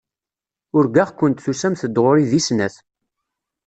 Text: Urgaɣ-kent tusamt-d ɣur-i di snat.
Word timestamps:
Urgaɣ-kent 0.77 1.43
tusamt-d 1.45 1.95
ɣur-i 2.03 2.25
di 2.31 2.41
snat. 2.47 2.75